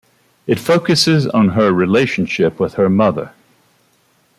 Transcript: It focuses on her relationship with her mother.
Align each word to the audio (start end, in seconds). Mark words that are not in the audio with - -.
It 0.47 0.57
focuses 0.57 1.27
on 1.27 1.49
her 1.49 1.71
relationship 1.71 2.59
with 2.59 2.73
her 2.73 2.89
mother. 2.89 3.33